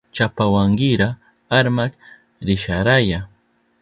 [0.15, 1.09] Chapawankira
[1.57, 1.91] armak
[2.47, 3.19] risharaya.